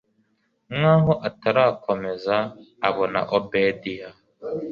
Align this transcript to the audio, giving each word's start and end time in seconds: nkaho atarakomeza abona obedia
nkaho 0.77 1.11
atarakomeza 1.27 2.35
abona 2.87 3.19
obedia 3.37 4.09